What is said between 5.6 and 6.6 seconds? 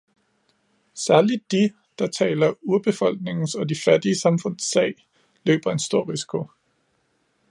en stor risiko.